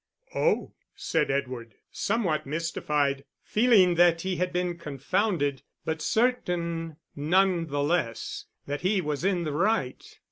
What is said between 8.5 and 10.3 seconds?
that he was in the right.